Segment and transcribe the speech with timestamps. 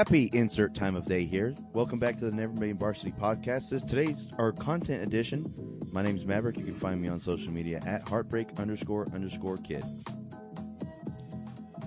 [0.00, 1.54] Happy insert time of day here.
[1.74, 3.68] Welcome back to the Never Made Varsity podcast.
[3.68, 5.52] This today's our content edition.
[5.92, 6.56] My name is Maverick.
[6.56, 9.84] You can find me on social media at heartbreak underscore underscore kid.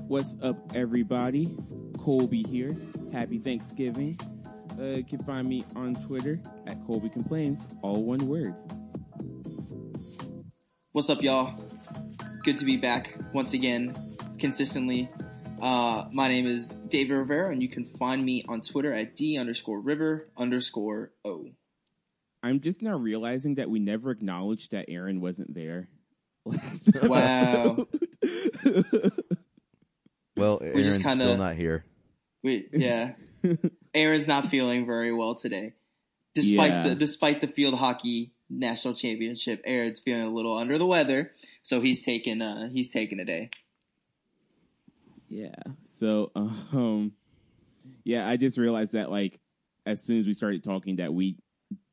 [0.07, 1.57] What's up, everybody?
[1.97, 2.77] Colby here.
[3.11, 4.15] Happy Thanksgiving.
[4.77, 8.53] Uh, you can find me on Twitter at Colby Complains, all one word.
[10.91, 11.59] What's up, y'all?
[12.43, 13.95] Good to be back once again,
[14.37, 15.09] consistently.
[15.63, 19.37] Uh, my name is David Rivera, and you can find me on Twitter at D
[19.37, 21.45] underscore River underscore O.
[22.43, 25.87] I'm just now realizing that we never acknowledged that Aaron wasn't there.
[26.45, 27.87] last Wow.
[28.23, 29.13] episode.
[30.35, 31.85] Well, just Aaron's kinda- still not here.
[32.43, 33.13] Wait, yeah.
[33.93, 35.75] Aaron's not feeling very well today.
[36.35, 36.81] Despite Yeah.
[36.89, 41.79] the despite the field hockey national championship, Aaron's feeling a little under the weather, so
[41.79, 43.51] he's taking uh he's taking a day.
[45.33, 45.55] Yeah.
[45.85, 47.13] So, um,
[48.03, 49.39] yeah, I just realized that, like,
[49.85, 51.37] as soon as we started talking, that we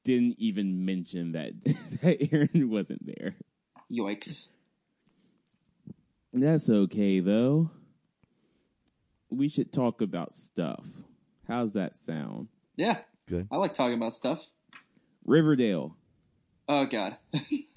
[0.05, 1.53] didn't even mention that,
[2.03, 3.35] that Aaron wasn't there.
[3.91, 4.49] Yikes.
[6.33, 7.71] That's okay, though.
[9.31, 10.85] We should talk about stuff.
[11.49, 12.49] How's that sound?
[12.77, 13.49] Yeah, Good.
[13.51, 14.45] I like talking about stuff.
[15.25, 15.97] Riverdale.
[16.69, 17.17] Oh God,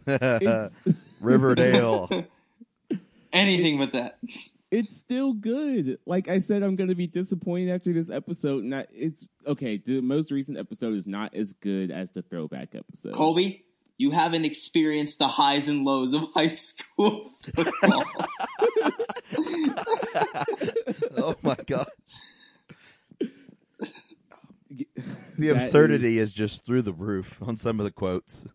[1.19, 2.25] Riverdale.
[3.31, 4.19] anything but that.
[4.73, 5.99] It's still good.
[6.07, 8.63] Like I said, I'm going to be disappointed after this episode.
[8.63, 9.77] Not it's okay.
[9.77, 13.13] The most recent episode is not as good as the throwback episode.
[13.13, 13.65] Colby,
[13.99, 18.03] you haven't experienced the highs and lows of high school football.
[21.17, 21.87] oh my gosh.
[25.35, 28.45] The That absurdity is just through the roof on some of the quotes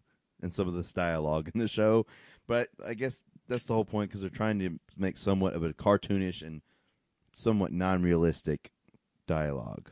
[0.41, 2.06] and some of this dialogue in the show.
[2.47, 5.72] But I guess that's the whole point because they're trying to make somewhat of a
[5.72, 6.62] cartoonish and
[7.32, 8.70] somewhat non-realistic
[9.26, 9.91] dialogue.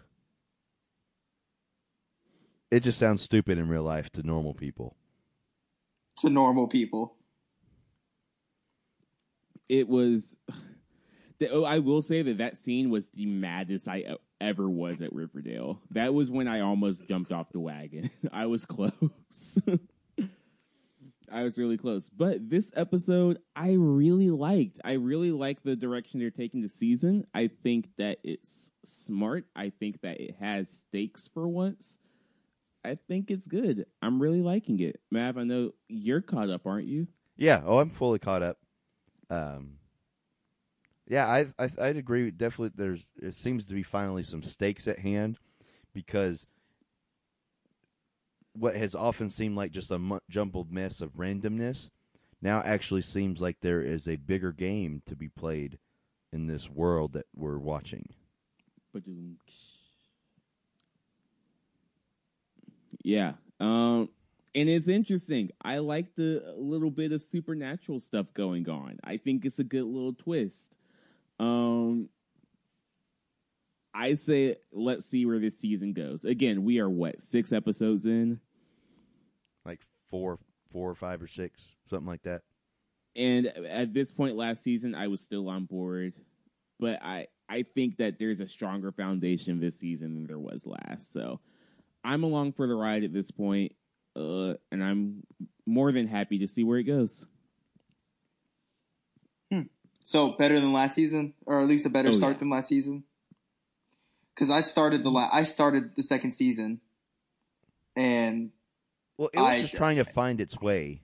[2.71, 4.97] It just sounds stupid in real life to normal people.
[6.19, 7.17] to normal people.
[9.69, 10.37] it was.
[11.39, 15.13] The, oh, I will say that that scene was the maddest I ever was at
[15.13, 15.83] Riverdale.
[15.91, 18.09] That was when I almost jumped off the wagon.
[18.33, 19.59] I was close.
[21.31, 22.09] I was really close.
[22.09, 24.81] But this episode, I really liked.
[24.85, 27.27] I really like the direction they're taking the season.
[27.35, 29.47] I think that it's smart.
[29.55, 31.99] I think that it has stakes for once.
[32.85, 33.87] I think it's good.
[34.01, 35.01] I'm really liking it.
[35.11, 37.09] Mav, I know you're caught up, aren't you?
[37.37, 37.63] Yeah.
[37.65, 38.59] Oh, I'm fully caught up.
[39.29, 39.79] Um.
[41.09, 42.33] Yeah, I, I I'd agree.
[42.33, 45.39] Definitely, there's it seems to be finally some stakes at hand,
[45.95, 46.47] because
[48.59, 51.91] what has often seemed like just a jumbled mess of randomness
[52.43, 55.79] now actually seems like there is a bigger game to be played
[56.33, 58.09] in this world that we're watching.
[63.03, 63.35] Yeah.
[63.61, 64.09] Um
[64.55, 65.51] and it's interesting.
[65.63, 68.99] I like the little bit of supernatural stuff going on.
[69.05, 70.77] I think it's a good little twist.
[71.39, 72.09] Um
[73.95, 76.25] I say let's see where this season goes.
[76.25, 78.41] Again, we are what, 6 episodes in?
[80.07, 80.39] Like four,
[80.73, 82.43] four or five or six, something like that.
[83.15, 86.15] And at this point last season, I was still on board,
[86.79, 91.13] but I I think that there's a stronger foundation this season than there was last.
[91.13, 91.41] So
[92.05, 93.73] I'm along for the ride at this point,
[94.17, 95.23] uh, and I'm
[95.65, 97.27] more than happy to see where it goes.
[100.05, 102.39] So better than last season, or at least a better Oh, start yeah.
[102.39, 103.03] than last season.
[104.35, 106.81] Because I started the la- I started the second season,
[107.97, 108.53] and
[109.19, 111.03] Well, it was I- just trying to find its way.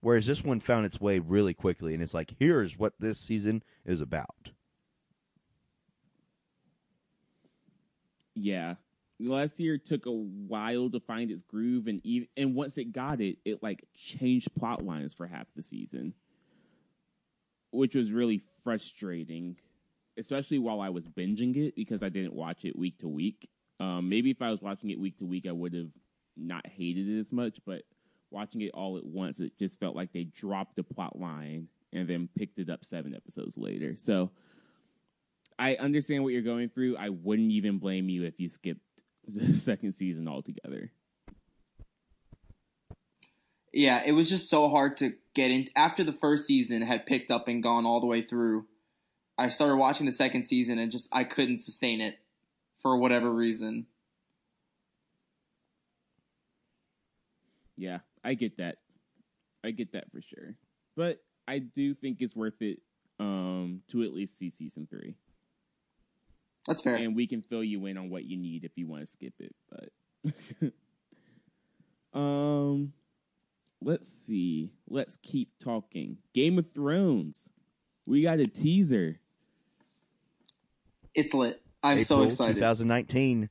[0.00, 3.62] Whereas this one found its way really quickly, and it's like, here's what this season
[3.84, 4.50] is about.
[8.34, 8.74] Yeah,
[9.20, 13.20] last year took a while to find its groove, and even, and once it got
[13.20, 16.14] it, it like changed plot lines for half the season,
[17.70, 19.56] which was really frustrating,
[20.18, 23.48] especially while I was binging it because I didn't watch it week to week.
[23.78, 25.90] Um, maybe if I was watching it week to week, I would have
[26.36, 27.82] not hated it as much, but
[28.30, 32.08] watching it all at once, it just felt like they dropped the plot line and
[32.08, 33.94] then picked it up seven episodes later.
[33.98, 34.30] So
[35.58, 36.96] I understand what you're going through.
[36.96, 38.80] I wouldn't even blame you if you skipped
[39.26, 40.90] the second season altogether.
[43.72, 45.68] Yeah, it was just so hard to get in.
[45.74, 48.66] After the first season had picked up and gone all the way through,
[49.38, 52.18] I started watching the second season and just I couldn't sustain it
[52.82, 53.86] for whatever reason.
[57.82, 58.76] Yeah, I get that.
[59.64, 60.54] I get that for sure.
[60.96, 62.78] But I do think it's worth it
[63.18, 65.16] um, to at least see season three.
[66.68, 66.94] That's fair.
[66.94, 69.34] And we can fill you in on what you need if you want to skip
[69.40, 69.54] it.
[69.68, 70.72] But
[72.18, 72.92] um
[73.80, 74.70] let's see.
[74.88, 76.18] Let's keep talking.
[76.32, 77.50] Game of Thrones.
[78.06, 79.18] We got a teaser.
[81.16, 81.60] It's lit.
[81.82, 82.54] I'm so excited.
[82.54, 83.50] 2019.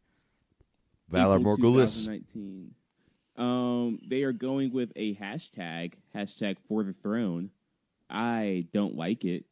[1.11, 2.05] Valar April Morghulis.
[2.05, 2.75] 2019.
[3.41, 7.49] Um, they are going with a hashtag, hashtag for the throne.
[8.07, 9.45] I don't like it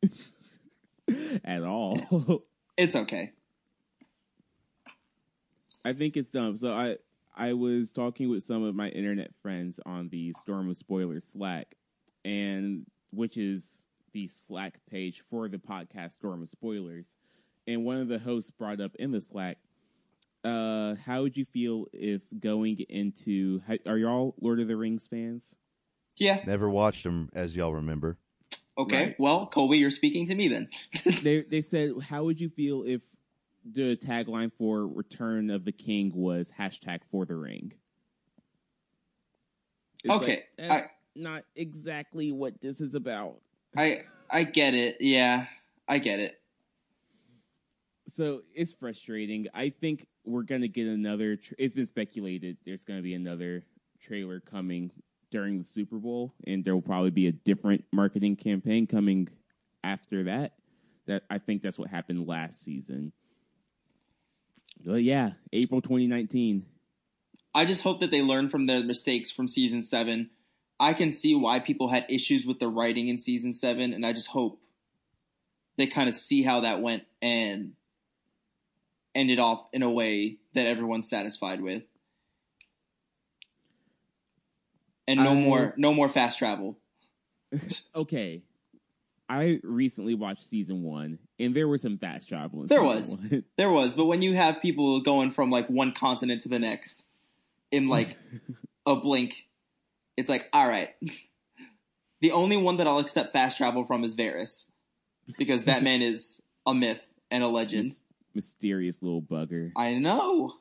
[1.44, 2.44] at all.
[2.76, 3.32] It's okay.
[5.84, 6.56] I think it's dumb.
[6.56, 6.98] So I
[7.36, 11.74] I was talking with some of my internet friends on the Storm of Spoilers Slack,
[12.24, 13.80] and which is
[14.12, 17.16] the Slack page for the podcast Storm of Spoilers.
[17.66, 19.58] And one of the hosts brought up in the Slack,
[20.44, 25.56] uh, how would you feel if going into are y'all Lord of the Rings fans?
[26.16, 26.40] Yeah.
[26.46, 28.18] Never watched them, as y'all remember.
[28.76, 29.06] Okay.
[29.06, 29.16] Right.
[29.18, 30.68] Well, Colby, you're speaking to me then.
[31.22, 33.00] they they said, how would you feel if
[33.64, 37.72] the tagline for Return of the King was hashtag for the ring?
[40.02, 43.40] It's Okay, like, that's not exactly what this is about.
[43.76, 44.98] I I get it.
[45.00, 45.46] Yeah,
[45.88, 46.40] I get it.
[48.14, 49.48] So it's frustrating.
[49.52, 51.34] I think we're gonna get another.
[51.34, 53.64] Tra- it's been speculated there's gonna be another
[54.00, 54.92] trailer coming
[55.32, 59.26] during the Super Bowl, and there will probably be a different marketing campaign coming
[59.82, 60.52] after that.
[61.06, 63.12] That I think that's what happened last season.
[64.86, 66.66] But yeah, April 2019.
[67.52, 70.30] I just hope that they learn from their mistakes from season seven.
[70.78, 74.12] I can see why people had issues with the writing in season seven, and I
[74.12, 74.60] just hope
[75.76, 77.72] they kind of see how that went and
[79.14, 81.82] end it off in a way that everyone's satisfied with.
[85.06, 86.78] And no I- more no more fast travel.
[87.94, 88.42] Okay,
[89.28, 92.62] I recently watched season one, and there was some fast travel.
[92.62, 93.18] In There was.
[93.18, 93.44] one.
[93.56, 97.04] There was, but when you have people going from like one continent to the next
[97.70, 98.16] in like
[98.86, 99.46] a blink,
[100.16, 100.90] it's like, all right.
[102.20, 104.70] The only one that I'll accept fast travel from is Varys,
[105.38, 107.84] because that man is a myth and a legend.
[107.84, 108.02] Mys-
[108.34, 109.72] mysterious little bugger.
[109.76, 110.52] I know.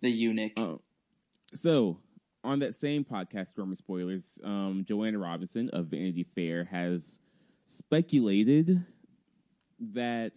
[0.00, 0.52] The eunuch.
[0.56, 0.80] Oh,
[1.54, 1.98] so
[2.42, 7.18] on that same podcast, Storm of Spoilers, um, Joanna Robinson of Vanity Fair has
[7.66, 8.84] speculated
[9.92, 10.32] that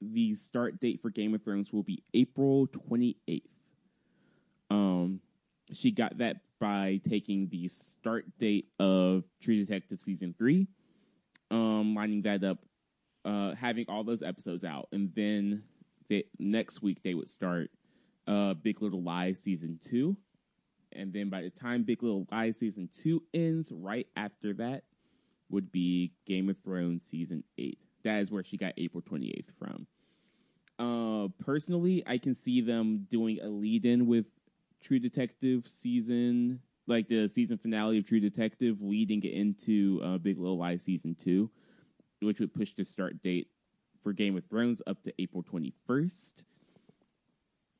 [0.00, 3.42] the start date for Game of Thrones will be April 28th.
[4.70, 5.20] Um,
[5.72, 10.66] she got that by taking the start date of True Detective season three,
[11.50, 12.58] um, lining that up,
[13.26, 15.64] uh, having all those episodes out, and then
[16.08, 17.70] the next week they would start
[18.26, 20.16] uh, Big Little Lies season two,
[20.92, 24.84] and then by the time Big Little Lies season two ends, right after that
[25.50, 27.78] would be Game of Thrones season eight.
[28.04, 29.86] That is where she got April twenty eighth from.
[30.78, 34.26] Uh, personally, I can see them doing a lead in with
[34.82, 40.58] True Detective season, like the season finale of True Detective, leading into uh, Big Little
[40.58, 41.50] Lies season two,
[42.20, 43.48] which would push the start date
[44.02, 46.44] for Game of Thrones up to April twenty first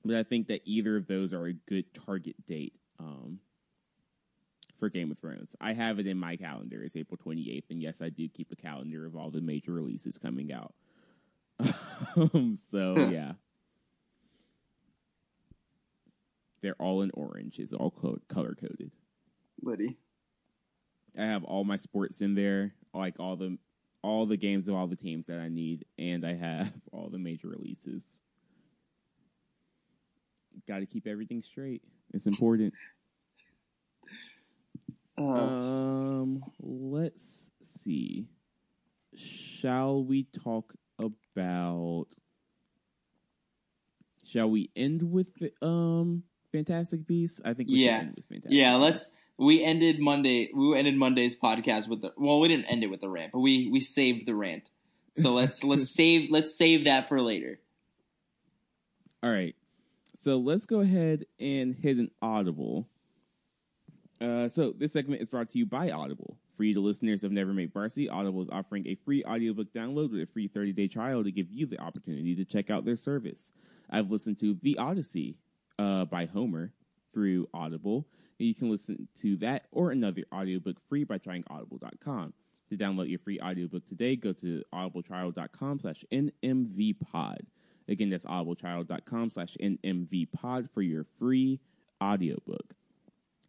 [0.06, 3.40] but I think that either of those are a good target date um,
[4.78, 5.56] for Game of Thrones.
[5.60, 8.56] I have it in my calendar as April 28th, and yes, I do keep a
[8.56, 10.74] calendar of all the major releases coming out.
[12.16, 13.32] um, so yeah,
[16.62, 17.58] they're all in orange.
[17.58, 18.92] It's all co- color coded.
[19.62, 19.96] Liddy.
[21.18, 23.58] I have all my sports in there, like all the
[24.06, 27.18] all the games of all the teams that I need, and I have all the
[27.18, 28.02] major releases.
[30.68, 31.82] Got to keep everything straight.
[32.14, 32.72] It's important.
[35.18, 38.28] Uh, Um, let's see.
[39.14, 42.06] Shall we talk about?
[44.25, 46.22] Shall we end with the, um
[46.52, 47.40] Fantastic Beasts?
[47.44, 47.98] I think we Yeah.
[48.00, 48.52] end with Fantastic.
[48.56, 49.14] yeah, let's.
[49.38, 50.50] We ended Monday.
[50.54, 52.12] We ended Monday's podcast with the.
[52.16, 54.70] Well, we didn't end it with the rant, but we we saved the rant.
[55.18, 57.60] So let's let's save let's save that for later.
[59.22, 59.54] All right.
[60.16, 62.88] So let's go ahead and hit an audible.
[64.20, 66.38] Uh, so this segment is brought to you by Audible.
[66.56, 70.10] For you, the listeners of Never Made Varsity, Audible is offering a free audiobook download
[70.10, 72.96] with a free 30 day trial to give you the opportunity to check out their
[72.96, 73.52] service.
[73.90, 75.36] I've listened to The Odyssey
[75.78, 76.72] uh, by Homer
[77.12, 78.06] through Audible.
[78.38, 82.34] You can listen to that or another audiobook free by trying audible.com.
[82.70, 87.36] To download your free audiobook today, go to audibletrial.com slash nmvpod.
[87.88, 91.60] Again, that's audibletrial.com slash nmvpod for your free
[92.02, 92.74] audiobook.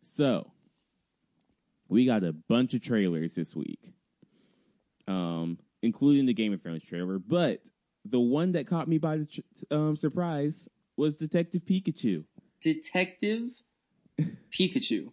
[0.04, 0.52] So,
[1.90, 3.94] we got a bunch of trailers this week,
[5.08, 7.18] um, including the Game of Thrones trailer.
[7.18, 7.62] But
[8.06, 9.42] the one that caught me by the tr-
[9.72, 12.24] um, surprise was Detective Pikachu.
[12.62, 13.50] Detective
[14.52, 15.12] Pikachu.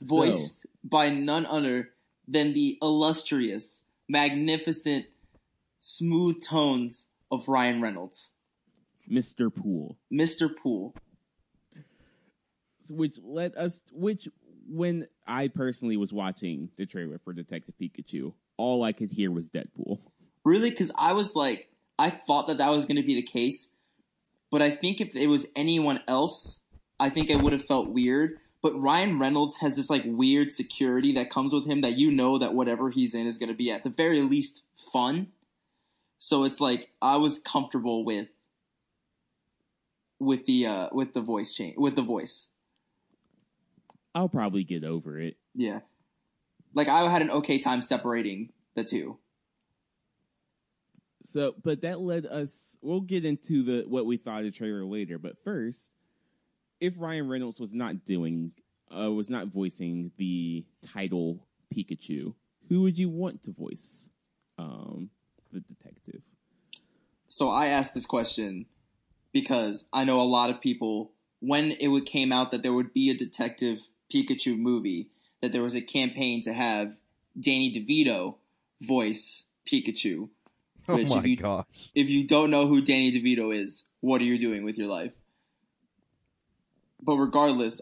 [0.00, 1.90] Voiced by none other
[2.28, 5.06] than the illustrious, magnificent,
[5.78, 8.32] smooth tones of Ryan Reynolds.
[9.10, 9.54] Mr.
[9.54, 9.96] Pool.
[10.12, 10.54] Mr.
[10.54, 10.94] Pool.
[12.90, 14.28] which let us, which
[14.68, 19.48] when I personally was watching the trailer for Detective Pikachu, all I could hear was
[19.48, 19.98] Deadpool.
[20.44, 20.70] Really?
[20.70, 23.70] Because I was like, I thought that that was going to be the case,
[24.50, 26.60] but I think if it was anyone else,
[27.04, 28.38] I think it would have felt weird.
[28.62, 32.38] But Ryan Reynolds has this like weird security that comes with him that you know
[32.38, 35.26] that whatever he's in is going to be at the very least fun.
[36.18, 38.28] So it's like I was comfortable with
[40.18, 42.48] with the uh with the voice change with the voice.
[44.14, 45.36] I'll probably get over it.
[45.54, 45.80] Yeah.
[46.72, 49.18] Like I had an okay time separating the two.
[51.26, 52.78] So, but that led us.
[52.80, 55.18] We'll get into the what we thought of the trailer later.
[55.18, 55.90] But first,
[56.80, 58.52] if Ryan Reynolds was not doing,
[58.94, 62.34] uh, was not voicing the title Pikachu,
[62.68, 64.10] who would you want to voice
[64.58, 65.10] um,
[65.52, 66.22] the detective?
[67.28, 68.66] So I asked this question
[69.32, 72.92] because I know a lot of people when it would came out that there would
[72.92, 75.10] be a detective Pikachu movie
[75.42, 76.96] that there was a campaign to have
[77.38, 78.36] Danny DeVito
[78.80, 80.28] voice Pikachu.
[80.88, 81.90] Oh my if you- gosh.
[81.94, 85.12] If you don't know who Danny DeVito is, what are you doing with your life?
[87.04, 87.80] But regardless,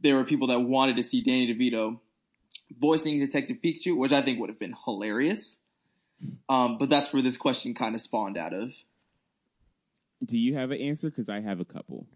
[0.00, 1.98] there were people that wanted to see Danny DeVito
[2.78, 5.60] voicing Detective Pikachu, which I think would have been hilarious.
[6.48, 8.72] Um, but that's where this question kind of spawned out of.
[10.24, 11.10] Do you have an answer?
[11.10, 12.06] Because I have a couple.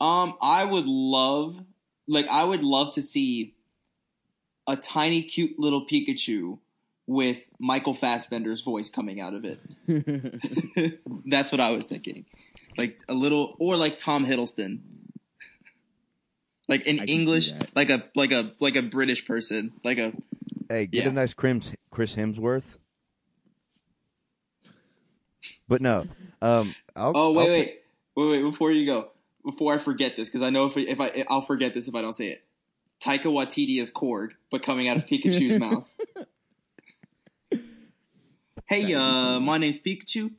[0.00, 1.58] Um, I would love,
[2.06, 3.54] like, I would love to see
[4.66, 6.58] a tiny, cute little Pikachu
[7.06, 9.60] with Michael Fassbender's voice coming out of it.
[11.26, 12.26] That's what I was thinking,
[12.76, 14.80] like a little, or like Tom Hiddleston,
[16.68, 19.98] like in I can see English, like a like a like a British person, like
[19.98, 20.12] a
[20.68, 21.10] Hey, get Yeah.
[21.10, 22.78] a nice Chris, Chris Hemsworth.
[25.68, 26.06] But no.
[26.42, 27.78] Um, I'll, Oh wait, I'll wait,
[28.16, 28.42] wait, wait!
[28.42, 29.10] Before you go,
[29.44, 32.02] before I forget this, because I know if if I I'll forget this if I
[32.02, 32.42] don't say it.
[33.00, 35.86] Taika Waititi is Korg, but coming out of Pikachu's mouth.
[38.68, 40.32] Hey, uh, my name's Pikachu.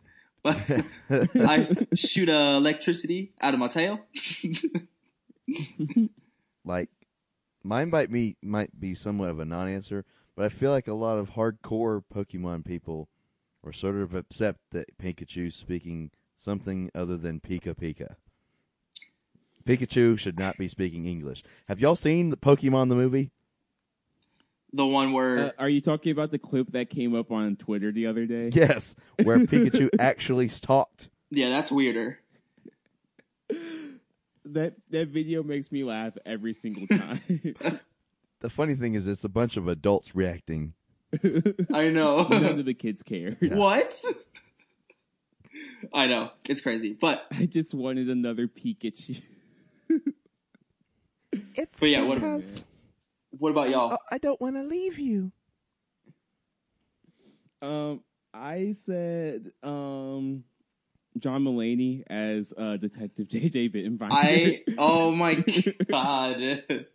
[0.43, 0.57] But
[1.35, 4.01] I shoot uh, electricity out of my tail.
[6.65, 6.89] like
[7.63, 11.17] mine might be might be somewhat of a non-answer, but I feel like a lot
[11.17, 13.09] of hardcore Pokemon people
[13.65, 18.15] are sort of upset that Pikachu's speaking something other than Pika Pika.
[19.65, 21.43] Pikachu should not be speaking English.
[21.67, 23.31] Have y'all seen the Pokemon the movie?
[24.73, 27.91] The one where Uh, are you talking about the clip that came up on Twitter
[27.91, 28.49] the other day?
[28.53, 31.09] Yes, where Pikachu actually talked.
[31.31, 32.19] yeah, that's weirder.
[34.53, 37.19] That that video makes me laugh every single time.
[38.39, 40.73] The funny thing is, it's a bunch of adults reacting.
[41.73, 42.27] I know.
[42.29, 43.35] None of the kids care.
[43.41, 43.99] what?
[45.91, 49.19] I know it's crazy, but I just wanted another Pikachu.
[51.55, 52.63] It's But yeah, what- because
[53.31, 53.97] what about y'all?
[54.11, 55.31] I don't want to leave you.
[57.63, 58.03] Um,
[58.35, 60.43] I said um,
[61.19, 64.07] John Mulaney as uh, Detective JJ Bittenbinder.
[64.11, 65.43] I oh my
[65.89, 66.65] god.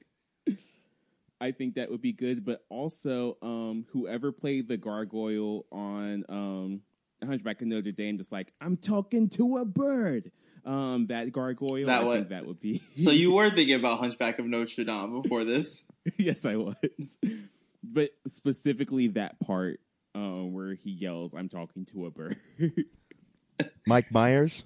[1.40, 6.80] I think that would be good, but also um, whoever played the gargoyle on um,
[7.26, 10.30] Hunchback of Notre Dame, just like I'm talking to a bird.
[10.64, 12.16] Um, that gargoyle, That I one.
[12.18, 12.80] think that would be.
[12.96, 15.84] So you were thinking about Hunchback of Notre Dame before this?
[16.16, 16.76] yes, I was,
[17.82, 19.80] but specifically that part
[20.14, 22.36] um, where he yells, "I'm talking to a bird."
[23.86, 24.64] Mike Myers.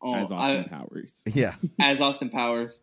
[0.00, 1.24] Oh, as Austin I, Powers.
[1.26, 2.80] Yeah, as Austin Powers.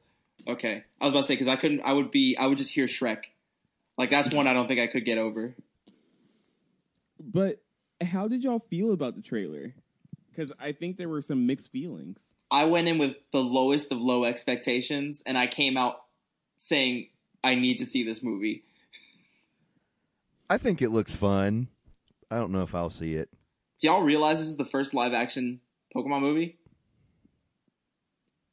[0.47, 1.81] Okay, I was about to say because I couldn't.
[1.81, 2.35] I would be.
[2.37, 3.25] I would just hear Shrek.
[3.97, 5.55] Like that's one I don't think I could get over.
[7.19, 7.61] But
[8.03, 9.73] how did y'all feel about the trailer?
[10.29, 12.33] Because I think there were some mixed feelings.
[12.51, 16.01] I went in with the lowest of low expectations, and I came out
[16.57, 17.09] saying
[17.43, 18.63] I need to see this movie.
[20.49, 21.69] I think it looks fun.
[22.29, 23.29] I don't know if I'll see it.
[23.79, 25.59] Do y'all realize this is the first live action
[25.95, 26.57] Pokemon movie?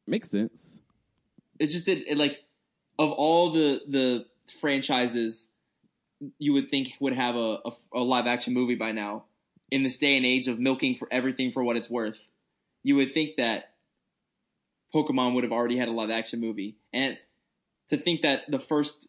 [0.06, 0.82] Makes sense.
[1.58, 2.42] It just did it like
[2.98, 4.26] of all the the
[4.58, 5.48] franchises
[6.38, 9.24] you would think would have a, a, a live action movie by now
[9.70, 12.18] in this day and age of milking for everything for what it's worth.
[12.82, 13.72] You would think that
[14.94, 16.76] Pokemon would have already had a live action movie.
[16.92, 17.16] And
[17.88, 19.08] to think that the first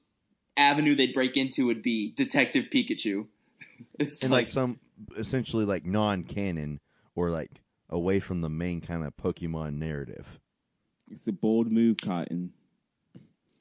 [0.55, 3.27] avenue they'd break into would be Detective Pikachu.
[4.00, 4.79] it's And like some
[5.17, 6.79] essentially like non-canon
[7.15, 10.39] or like away from the main kind of Pokemon narrative.
[11.09, 12.53] It's a bold move, Cotton.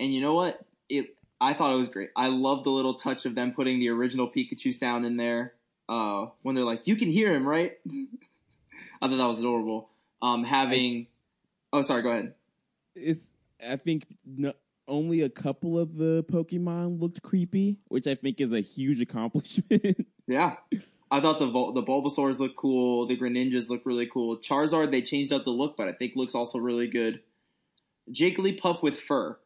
[0.01, 0.61] And you know what?
[0.89, 2.11] It I thought it was great.
[2.17, 5.55] I love the little touch of them putting the original Pikachu sound in there.
[5.89, 7.73] Uh, when they're like, "You can hear him, right?"
[9.03, 9.91] I thought that was adorable.
[10.23, 11.09] Um, having,
[11.73, 12.35] oh, sorry, go ahead.
[12.95, 13.27] It's
[13.67, 14.53] I think no,
[14.87, 20.07] only a couple of the Pokemon looked creepy, which I think is a huge accomplishment.
[20.29, 20.55] Yeah,
[21.13, 23.07] I thought the Vul- the Bulbasaurs look cool.
[23.07, 24.39] The Greninjas look really cool.
[24.39, 27.21] Charizard they changed up the look, but I think looks also really good.
[28.11, 29.39] Jigglypuff with fur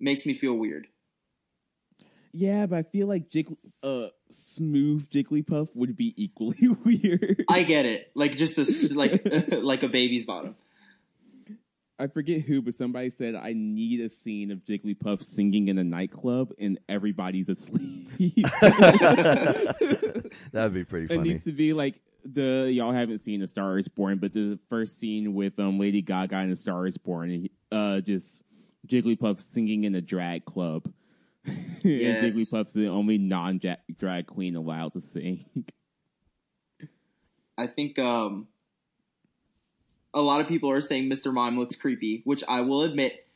[0.00, 0.86] makes me feel weird.
[2.32, 7.44] yeah, but I feel like Jig- uh, smooth Jigglypuff would be equally weird.
[7.48, 10.56] I get it, like just a like like a baby's bottom.
[11.98, 15.84] I forget who, but somebody said I need a scene of Jigglypuff singing in a
[15.84, 18.08] nightclub and everybody's asleep.
[20.52, 23.86] That'd be pretty It needs to be like the y'all haven't seen A Star Is
[23.86, 28.00] Born, but the first scene with um Lady Gaga and A Star Is Born, uh,
[28.00, 28.42] just
[28.88, 30.92] Jigglypuff singing in a drag club.
[31.86, 32.24] Yes.
[32.24, 33.60] and Jigglypuff's the only non
[33.98, 35.44] drag queen allowed to sing.
[37.58, 38.48] I think um,
[40.14, 41.32] a lot of people are saying Mr.
[41.32, 43.26] Mime looks creepy, which I will admit,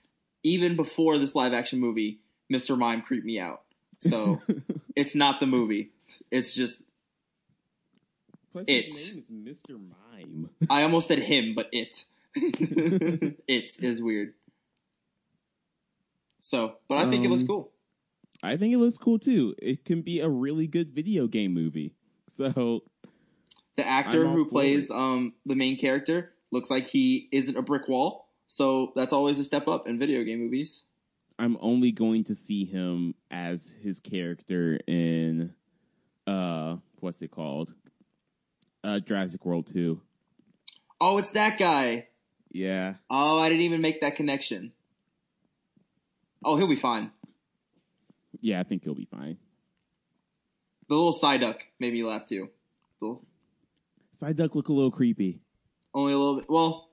[0.43, 2.21] even before this live action movie,
[2.53, 2.79] Mr.
[2.79, 3.63] Mime creeped me out.
[4.01, 4.41] So
[4.97, 5.91] it's not the movie.
[6.31, 6.83] It's just
[8.53, 8.87] Plus, It.
[8.87, 9.79] his name is Mr.
[9.79, 10.49] Mime.
[10.71, 12.07] I almost said him, but it.
[12.35, 14.35] it is weird.
[16.41, 17.73] So, but I think it looks Um, cool.
[18.43, 19.55] I think it looks cool too.
[19.61, 21.95] It can be a really good video game movie.
[22.29, 22.85] So
[23.77, 28.29] The actor who plays um the main character looks like he isn't a brick wall.
[28.47, 30.85] So that's always a step up in video game movies.
[31.39, 35.55] I'm only going to see him as his character in
[36.27, 37.73] uh what's it called?
[38.83, 40.01] Uh Jurassic World 2.
[41.01, 42.09] Oh, it's that guy.
[42.51, 42.95] Yeah.
[43.11, 44.73] Oh, I didn't even make that connection.
[46.45, 47.11] Oh, he'll be fine.
[48.41, 49.37] Yeah, I think he'll be fine.
[50.89, 52.49] The little Psyduck made me laugh too.
[53.01, 53.19] The-
[54.21, 55.41] Psyduck look a little creepy.
[55.99, 56.47] Only a little bit.
[56.49, 56.89] Well,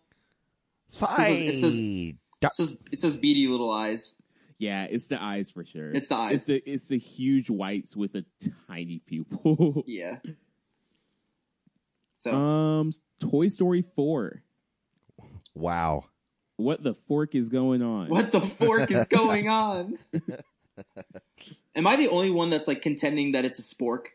[0.90, 1.10] says-
[1.42, 4.16] it says- it says it says beady little eyes.
[4.58, 5.92] Yeah, it's the eyes for sure.
[5.92, 6.34] It's the eyes.
[6.36, 8.26] It's the it's the huge whites with a
[8.68, 9.84] tiny pupil.
[9.88, 10.18] Yeah.
[12.20, 14.42] So um Toy Story 4.
[15.54, 16.06] Wow.
[16.58, 18.10] What the fork is going on?
[18.10, 19.98] what the fork is going on?
[21.76, 24.06] Am I the only one that's like contending that it's a spork?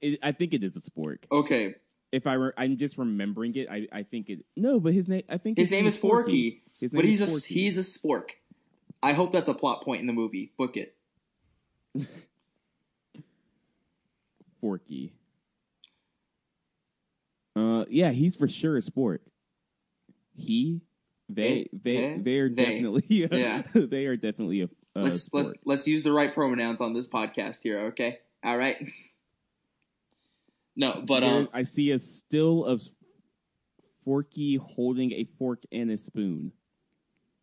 [0.00, 1.18] It, I think it is a spork.
[1.30, 1.74] Okay,
[2.12, 4.44] If I re- I'm just remembering it, I, I think it.
[4.56, 5.22] No, but his name.
[5.28, 7.54] I think his name is Forky, His but he's a Forky.
[7.54, 8.24] he's a spork.
[9.02, 10.52] I hope that's a plot point in the movie.
[10.58, 10.94] Book it.
[14.60, 15.12] Forky.
[17.56, 19.18] Uh, yeah, he's for sure a spork.
[20.36, 20.80] He,
[21.28, 22.54] they, They, they, they, are they.
[22.64, 23.04] definitely.
[23.08, 23.62] Yeah.
[23.74, 25.56] they are definitely a, a let's let, sport.
[25.64, 27.86] let's use the right pronouns on this podcast here.
[27.88, 28.76] Okay, all right.
[30.74, 32.82] No, but um, I see a still of
[34.04, 36.52] Forky holding a fork and a spoon.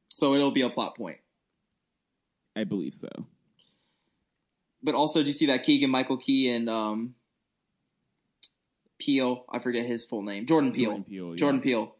[0.07, 1.17] so it'll be a plot point.
[2.55, 3.07] I believe so.
[4.83, 7.15] But also, do you see that Keegan Michael Key and um,
[8.97, 9.45] Peele?
[9.49, 10.45] I forget his full name.
[10.45, 10.85] Jordan Peele.
[10.91, 11.35] Jordan Peele, yeah.
[11.35, 11.95] Jordan Peele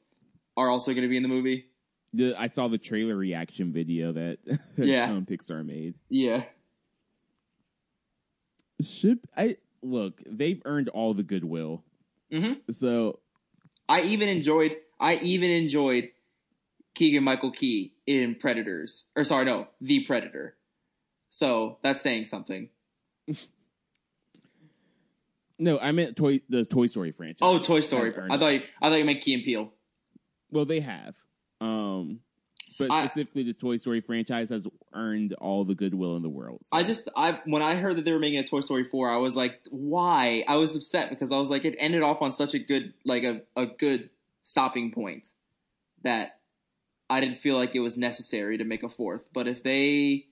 [0.58, 1.68] are also going to be in the movie.
[2.14, 5.12] The, I saw the trailer reaction video that, that Yeah.
[5.12, 5.94] um, Pixar made.
[6.10, 6.44] Yeah,
[8.82, 10.22] Should I look?
[10.26, 11.84] They've earned all the goodwill.
[12.32, 13.20] hmm So
[13.88, 14.76] I even enjoyed.
[15.00, 16.10] I even enjoyed
[16.96, 19.06] Keegan Michael Key in Predators.
[19.16, 20.56] Or sorry, no, The Predator.
[21.30, 22.70] So that's saying something.
[25.60, 27.38] no, I meant toy the Toy Story franchise.
[27.42, 28.14] Oh, Toy Story.
[28.30, 29.72] I thought you, I thought you meant Key and Peele.
[30.52, 31.16] Well, they have.
[31.62, 32.22] Um,
[32.80, 36.62] but I- specifically, the Toy Story franchise has earned all the goodwill in the world.
[36.72, 39.18] I just I when I heard that they were making a Toy Story four, I
[39.18, 40.46] was like, why?
[40.48, 43.24] I was upset because I was like, it ended off on such a good like
[43.24, 44.10] a, a good
[44.42, 45.30] stopping point
[46.04, 46.40] that
[47.10, 49.22] I didn't feel like it was necessary to make a fourth.
[49.34, 50.28] But if they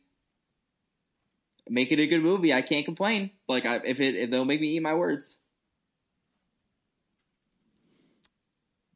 [1.67, 3.31] make it a good movie, I can't complain.
[3.49, 5.39] Like I, if it if they'll make me eat my words.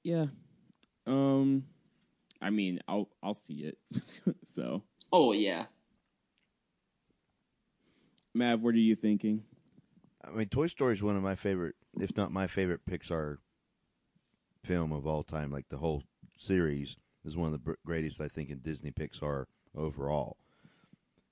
[0.04, 0.28] Yeah.
[1.06, 1.66] Um
[2.42, 3.78] I mean, I'll I'll see it.
[4.48, 5.66] so, Oh yeah.
[8.34, 9.44] Mav, what are you thinking?
[10.24, 13.38] I mean, Toy Story is one of my favorite, if not my favorite, Pixar
[14.64, 15.52] film of all time.
[15.52, 16.04] Like the whole
[16.38, 20.38] series is one of the greatest, I think, in Disney Pixar overall.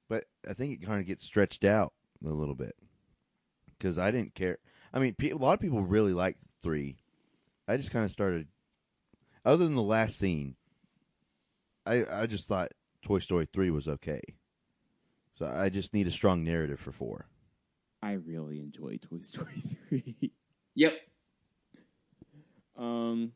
[0.10, 1.94] But I think it kind of gets stretched out
[2.26, 2.76] a little bit
[3.78, 4.58] because I didn't care.
[4.94, 6.98] I mean, pe- a lot of people really like three.
[7.68, 8.48] I just kind of started,
[9.46, 10.56] other than the last scene.
[11.90, 12.70] I I just thought
[13.02, 14.22] Toy Story three was okay.
[15.38, 17.26] So I just need a strong narrative for four.
[18.02, 20.32] I really enjoy Toy Story 3.
[20.76, 20.94] Yep.
[22.78, 23.32] um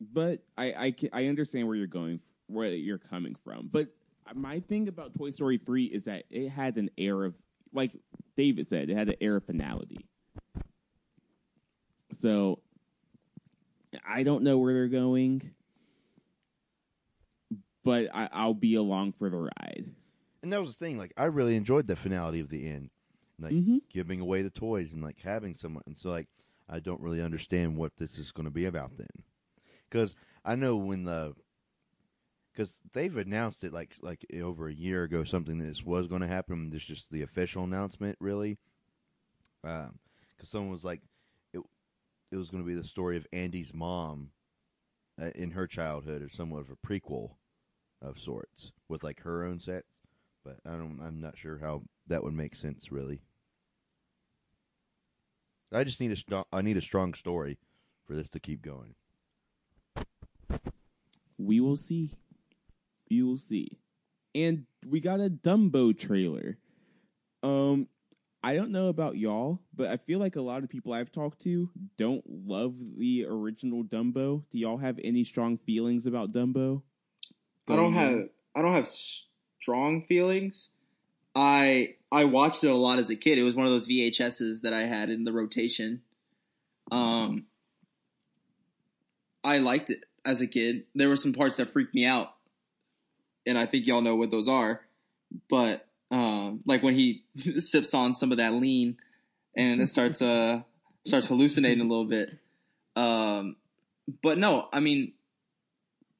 [0.00, 3.68] but I I ca- I understand where you're going where you're coming from.
[3.72, 3.88] But
[4.34, 7.34] my thing about Toy Story 3 is that it had an air of
[7.72, 7.92] like
[8.36, 10.06] David said, it had an air of finality.
[12.12, 12.60] So
[14.06, 15.50] I don't know where they're going,
[17.86, 19.94] but I, I'll be along for the ride.
[20.42, 20.98] And that was the thing.
[20.98, 22.90] Like, I really enjoyed the finality of the end,
[23.38, 23.80] like Mhm.
[23.88, 25.84] giving away the toys and like having someone.
[25.86, 26.28] And so, like,
[26.68, 29.24] I don't really understand what this is going to be about then,
[29.88, 31.34] because I know when the
[32.52, 36.22] because they've announced it like like over a year ago something that this was going
[36.22, 36.70] to happen.
[36.70, 38.58] There's just the official announcement, really.
[39.62, 41.02] Because someone was like,
[41.52, 41.60] it
[42.32, 44.30] it was going to be the story of Andy's mom
[45.20, 47.36] uh, in her childhood, or somewhat of a prequel
[48.02, 49.84] of sorts with like her own set
[50.46, 51.00] but I don't.
[51.02, 52.92] I'm not sure how that would make sense.
[52.92, 53.20] Really,
[55.72, 57.58] I just need a st- I need a strong story
[58.06, 58.94] for this to keep going.
[61.36, 62.12] We will see.
[63.10, 63.78] We will see.
[64.34, 66.58] And we got a Dumbo trailer.
[67.42, 67.88] Um
[68.42, 71.40] I don't know about y'all, but I feel like a lot of people I've talked
[71.40, 74.44] to don't love the original Dumbo.
[74.50, 76.82] Do y'all have any strong feelings about Dumbo?
[77.68, 78.28] I don't have?
[78.54, 78.88] I don't have
[79.60, 80.70] strong feelings.
[81.34, 83.38] I I watched it a lot as a kid.
[83.38, 86.02] It was one of those VHSs that I had in the rotation.
[86.90, 87.46] Um
[89.44, 90.84] I liked it as a kid.
[90.94, 92.28] There were some parts that freaked me out.
[93.46, 94.80] And I think y'all know what those are.
[95.50, 97.24] But um like when he
[97.58, 98.96] sips on some of that lean
[99.56, 100.62] and it starts uh
[101.04, 102.38] starts hallucinating a little bit.
[102.94, 103.56] Um
[104.22, 105.12] but no, I mean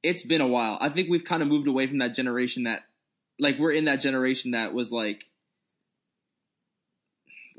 [0.03, 0.77] it's been a while.
[0.79, 2.83] I think we've kind of moved away from that generation that
[3.39, 5.25] like we're in that generation that was like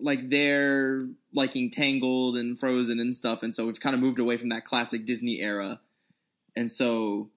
[0.01, 4.37] like they're liking Tangled and Frozen and stuff and so we've kind of moved away
[4.37, 5.81] from that classic Disney era.
[6.57, 7.31] And so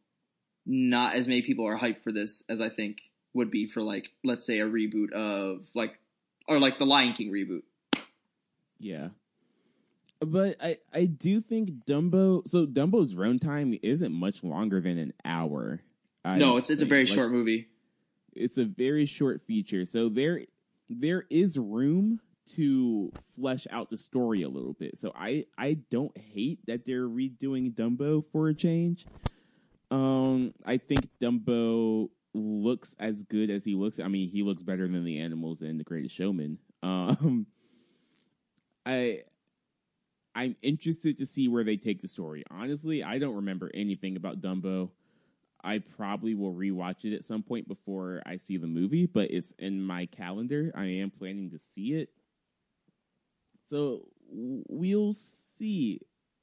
[0.65, 3.01] not as many people are hyped for this as I think
[3.33, 5.97] would be for like let's say a reboot of like
[6.47, 7.63] or like the Lion King reboot.
[8.79, 9.09] Yeah.
[10.23, 15.81] But I, I do think Dumbo so Dumbo's runtime isn't much longer than an hour.
[16.23, 17.67] I no, it's it's a very Like, short movie.
[18.33, 19.85] it's a very short feature.
[19.85, 20.41] So there
[20.89, 22.19] there is room
[22.55, 24.97] to flesh out the story a little bit.
[24.97, 29.05] So i i don't hate that they're redoing dumbo for a change.
[29.89, 33.99] Um i think dumbo looks as good as he looks.
[33.99, 36.59] I mean he looks better than the animals in the greatest showman.
[36.83, 37.45] Um
[38.85, 39.21] i
[40.35, 44.41] i'm interested to see where they take the story honestly i don't remember anything about
[44.41, 44.89] dumbo
[45.63, 49.51] I probably will rewatch it at some point before I see the movie, but it's
[49.59, 50.71] in my calendar.
[50.73, 52.09] I am planning to see it.
[53.65, 56.01] So we'll see.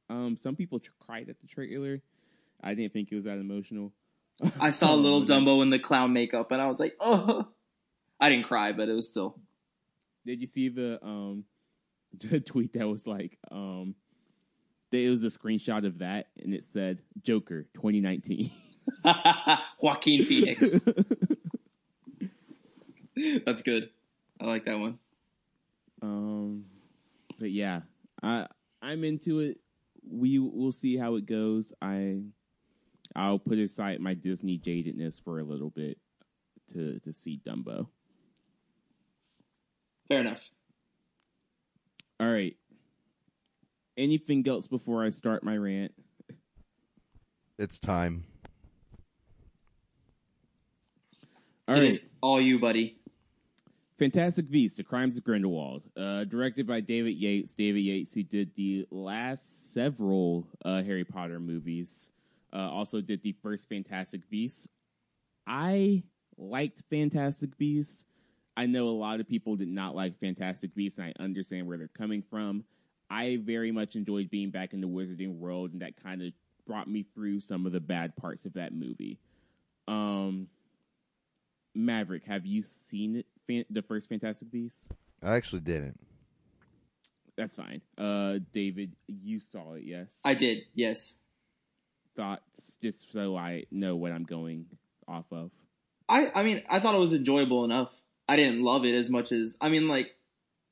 [0.08, 2.00] Um, some people tr- cried at the trailer.
[2.62, 3.92] I didn't think it was that emotional.
[4.60, 7.48] I saw little Um, Dumbo in the clown makeup and I was like, "Oh."
[8.20, 9.40] I didn't cry, but it was still
[10.26, 11.44] Did you see the um
[12.18, 13.94] the tweet that was like um
[14.90, 18.50] it was a screenshot of that and it said Joker 2019.
[19.80, 20.88] Joaquin Phoenix.
[23.44, 23.90] That's good.
[24.40, 24.98] I like that one.
[26.00, 26.64] Um,
[27.38, 27.80] but yeah,
[28.22, 28.46] I
[28.80, 29.58] I'm into it.
[30.08, 31.72] We will see how it goes.
[31.82, 32.22] I
[33.14, 35.98] I'll put aside my Disney jadedness for a little bit
[36.72, 37.88] to to see Dumbo.
[40.08, 40.50] Fair enough.
[42.20, 42.56] All right.
[43.96, 45.92] Anything else before I start my rant?
[47.58, 48.24] It's time.
[51.66, 51.88] All It right.
[51.88, 52.96] is all you, buddy.
[53.98, 57.52] Fantastic Beasts: The Crimes of Grindelwald, uh, directed by David Yates.
[57.52, 62.12] David Yates, who did the last several uh, Harry Potter movies,
[62.52, 64.68] uh, also did the first Fantastic Beasts.
[65.48, 66.04] I
[66.36, 68.04] liked Fantastic Beasts.
[68.58, 71.78] I know a lot of people did not like Fantastic Beasts, and I understand where
[71.78, 72.64] they're coming from.
[73.08, 76.32] I very much enjoyed being back in the Wizarding world, and that kind of
[76.66, 79.20] brought me through some of the bad parts of that movie.
[79.86, 80.48] Um,
[81.76, 84.88] Maverick, have you seen it, fan- the first Fantastic Beasts?
[85.22, 86.00] I actually didn't.
[87.36, 87.80] That's fine.
[87.96, 90.08] Uh, David, you saw it, yes?
[90.24, 91.18] I did, yes.
[92.16, 94.66] Thoughts, just so I know what I'm going
[95.06, 95.52] off of.
[96.08, 97.94] I I mean, I thought it was enjoyable enough.
[98.28, 100.14] I didn't love it as much as I mean, like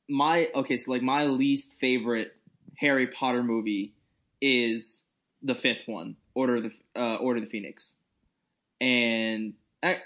[0.09, 2.37] my okay, so like my least favorite
[2.79, 3.95] Harry Potter movie
[4.41, 5.05] is
[5.43, 7.97] the fifth one, Order of the uh, Order of the Phoenix,
[8.81, 9.97] and I,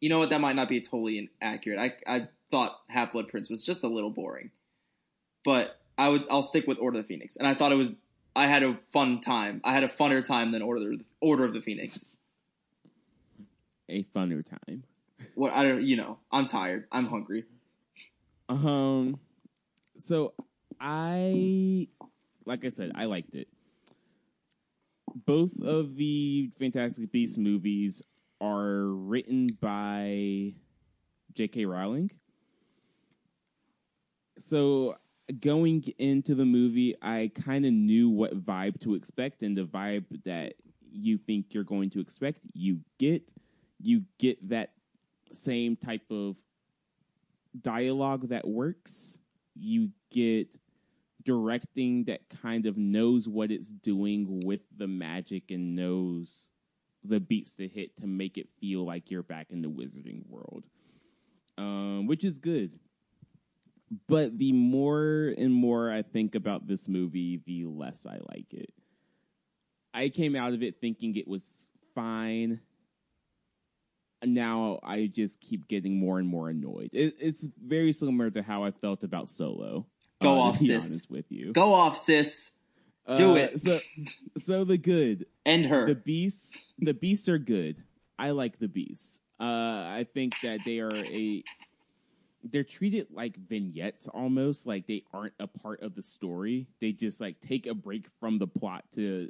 [0.00, 1.78] you know what, that might not be totally inaccurate.
[1.78, 4.50] I I thought Half Blood Prince was just a little boring,
[5.44, 7.90] but I would I'll stick with Order of the Phoenix, and I thought it was
[8.36, 9.60] I had a fun time.
[9.64, 12.14] I had a funner time than Order of the, Order of the Phoenix.
[13.88, 14.84] A funner time.
[15.34, 16.86] What I don't, you know, I'm tired.
[16.92, 17.44] I'm hungry.
[18.48, 19.18] Um,
[19.96, 20.34] so
[20.80, 21.88] I,
[22.44, 23.48] like I said, I liked it.
[25.14, 28.02] Both of the Fantastic Beasts movies
[28.40, 30.54] are written by
[31.34, 31.66] J.K.
[31.66, 32.10] Rowling.
[34.38, 34.96] So
[35.40, 40.04] going into the movie, I kind of knew what vibe to expect, and the vibe
[40.24, 40.54] that
[40.90, 43.22] you think you're going to expect, you get.
[43.84, 44.74] You get that
[45.36, 46.36] same type of
[47.60, 49.18] dialogue that works.
[49.54, 50.48] You get
[51.24, 56.50] directing that kind of knows what it's doing with the magic and knows
[57.04, 60.64] the beats to hit to make it feel like you're back in the wizarding world,
[61.58, 62.78] um, which is good.
[64.08, 68.72] But the more and more I think about this movie, the less I like it.
[69.92, 72.60] I came out of it thinking it was fine
[74.24, 76.90] now I just keep getting more and more annoyed.
[76.92, 79.86] It, it's very similar to how I felt about Solo.
[80.20, 80.84] Go uh, off, to be sis.
[80.84, 81.52] honest with you.
[81.52, 82.52] Go off, sis.
[83.16, 83.60] do Uh, it.
[83.60, 83.80] So,
[84.38, 85.86] so the good, End her.
[85.86, 87.82] the beasts, the beasts are good.
[88.18, 89.18] I like the beasts.
[89.40, 91.42] Uh, I think that they are a.
[92.44, 96.66] They're treated like vignettes almost, like they aren't a part of the story.
[96.80, 99.28] They just like take a break from the plot to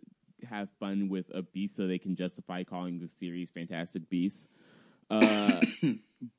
[0.49, 4.49] have fun with a beast, so they can justify calling the series Fantastic Beasts.
[5.13, 5.61] Uh,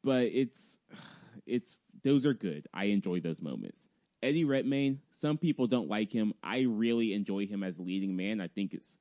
[0.04, 0.78] but it's
[1.46, 2.68] it's those are good.
[2.74, 3.88] I enjoy those moments.
[4.22, 6.34] Eddie Redmayne, some people don't like him.
[6.42, 8.40] I really enjoy him as a leading man.
[8.40, 8.98] I think it's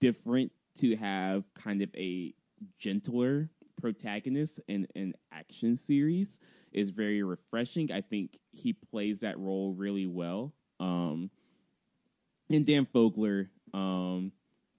[0.00, 2.34] different to have kind of a
[2.78, 6.40] gentler protagonist in an action series.
[6.72, 7.90] Is very refreshing.
[7.92, 10.52] I think he plays that role really well.
[10.78, 11.30] Um,
[12.50, 14.32] and Dan Fogler, um,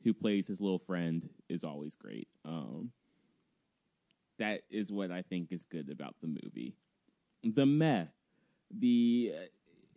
[0.03, 2.27] who plays his little friend, is always great.
[2.45, 2.91] Um,
[4.39, 6.75] that is what I think is good about the movie.
[7.43, 8.05] The meh,
[8.71, 9.33] the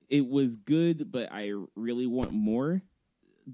[0.09, 2.83] it was good, but I really want more.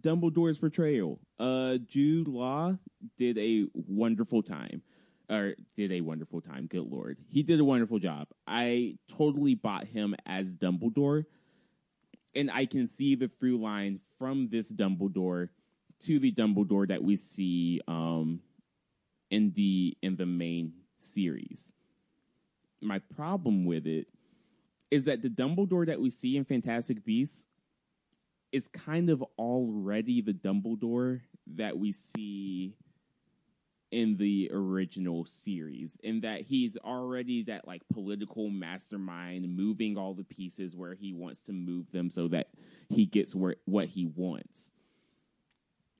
[0.01, 1.21] Dumbledore's portrayal.
[1.39, 2.77] Uh, Jude Law
[3.17, 4.83] did a wonderful time,
[5.31, 6.67] or did a wonderful time.
[6.67, 8.29] Good lord, he did a wonderful job.
[8.47, 11.25] I totally bought him as Dumbledore,
[12.35, 15.49] and I can see the through line from this Dumbledore
[16.01, 18.41] to the Dumbledore that we see um,
[19.31, 21.75] in the in the main series.
[22.81, 24.07] My problem with it
[24.91, 27.47] is that the Dumbledore that we see in Fantastic Beasts
[28.53, 31.21] is kind of already the Dumbledore
[31.57, 32.75] that we see
[33.93, 40.25] in the original series in that he's already that like political mastermind moving all the
[40.25, 42.49] pieces where he wants to move them so that
[42.89, 44.73] he gets where what he wants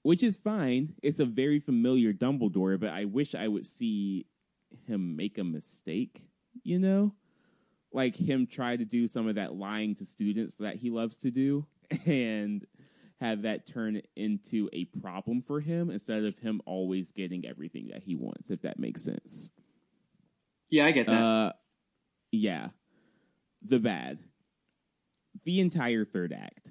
[0.07, 0.95] which is fine.
[1.03, 4.27] It's a very familiar Dumbledore, but I wish I would see
[4.87, 6.23] him make a mistake,
[6.63, 7.13] you know?
[7.93, 11.33] Like him try to do some of that lying to students that he loves to
[11.33, 11.67] do
[12.07, 12.65] and
[13.19, 18.05] have that turn into a problem for him instead of him always getting everything that
[18.05, 19.51] he wants, if that makes sense.
[20.71, 21.21] yeah, I get that.
[21.21, 21.53] Uh,
[22.31, 22.69] yeah.
[23.61, 24.21] The bad.
[25.43, 26.69] The entire third act.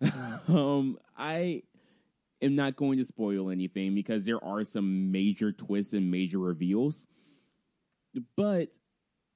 [0.48, 1.64] um, I
[2.42, 7.06] am not going to spoil anything because there are some major twists and major reveals.
[8.36, 8.68] But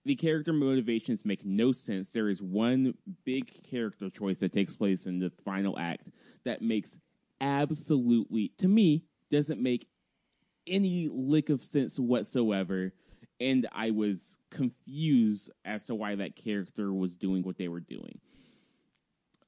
[0.04, 2.10] the character motivations make no sense.
[2.10, 6.08] There is one big character choice that takes place in the final act
[6.44, 6.96] that makes
[7.40, 9.88] absolutely, to me, doesn't make
[10.66, 12.92] any lick of sense whatsoever.
[13.40, 18.20] And I was confused as to why that character was doing what they were doing.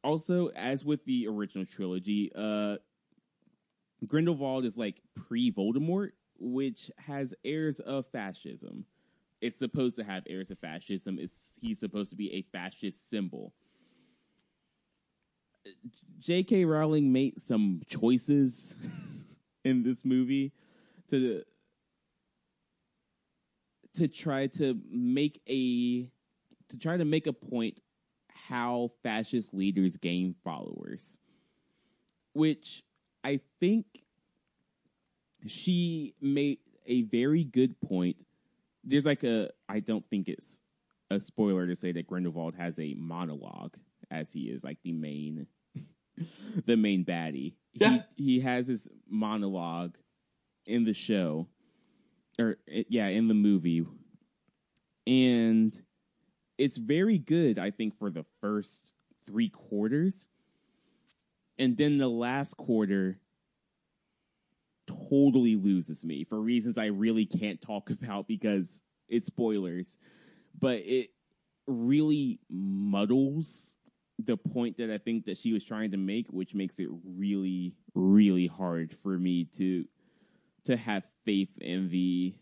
[0.03, 2.77] Also, as with the original trilogy, uh,
[4.07, 6.11] Grindelwald is like pre Voldemort.
[6.39, 8.85] which has airs of fascism.
[9.41, 11.19] It's supposed to have airs of fascism.
[11.21, 13.53] It's, he's supposed to be a fascist symbol.
[16.19, 16.65] J.K.
[16.65, 18.75] Rowling made some choices
[19.65, 20.53] in this movie
[21.11, 21.43] to
[23.95, 26.11] to try to make a
[26.69, 27.81] to try to make a point
[28.29, 31.19] how fascist leaders gain followers
[32.33, 32.83] which
[33.25, 33.87] i think
[35.47, 38.17] she made a very good point
[38.85, 40.61] there's like a i don't think it's
[41.11, 43.75] a spoiler to say that grindelwald has a monologue
[44.11, 45.47] as he is like the main
[46.67, 47.99] the main baddie Yeah.
[48.17, 49.97] he, he has his monologue
[50.67, 51.49] in the show
[52.39, 53.87] or yeah, in the movie,
[55.07, 55.81] and
[56.59, 57.61] it's very good.
[57.61, 58.93] I think for the first
[59.25, 60.27] three quarters,
[61.59, 63.19] and then the last quarter
[64.87, 69.99] totally loses me for reasons I really can't talk about because it's spoilers.
[70.59, 71.11] But it
[71.67, 73.77] really muddles
[74.19, 77.75] the point that I think that she was trying to make, which makes it really,
[77.95, 79.85] really hard for me to
[80.65, 82.35] to have faith in the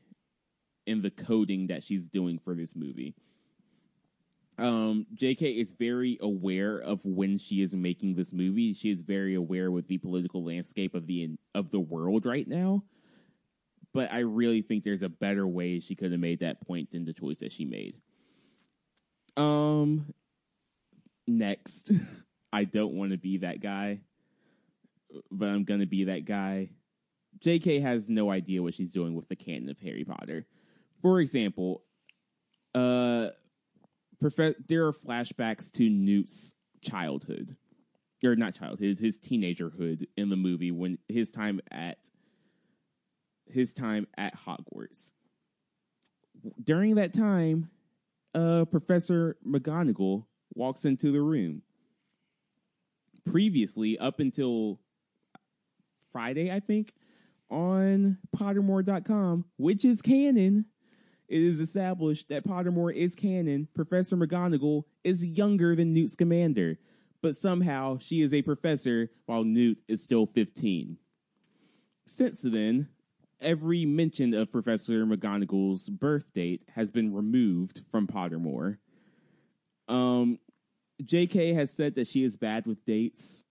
[0.87, 3.15] in the coding that she's doing for this movie.
[4.59, 8.75] Um, JK is very aware of when she is making this movie.
[8.75, 12.85] She is very aware with the political landscape of the of the world right now.
[13.95, 17.05] But I really think there's a better way she could have made that point than
[17.05, 17.97] the choice that she made.
[19.37, 20.13] Um,
[21.27, 21.93] next,
[22.53, 24.01] I don't want to be that guy,
[25.31, 26.71] but I'm gonna be that guy.
[27.43, 30.47] JK has no idea what she's doing with the canon of Harry Potter.
[31.01, 31.83] For example,
[32.75, 33.29] uh,
[34.69, 37.57] there are flashbacks to Newt's childhood,
[38.25, 41.99] or not childhood, his teenagerhood in the movie when his time at
[43.47, 45.11] his time at Hogwarts.
[46.63, 47.71] During that time,
[48.35, 51.63] uh, Professor McGonagall walks into the room.
[53.25, 54.81] Previously, up until
[56.11, 56.93] Friday, I think,
[57.51, 60.67] on Pottermore.com, which is canon,
[61.33, 63.67] it is established that Pottermore is canon.
[63.75, 66.79] Professor McGonagall is younger than Newt Scamander,
[67.23, 70.99] but somehow she is a professor while Newt is still 15.
[72.05, 72.89] Since then,
[73.41, 78.77] every mention of Professor McGonagall's birth date has been removed from Pottermore.
[79.89, 80.39] Um,
[81.03, 83.45] JK has said that she is bad with dates